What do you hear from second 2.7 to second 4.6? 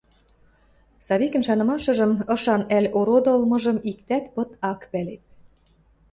ӓль ороды ылмыжым иктӓт пыт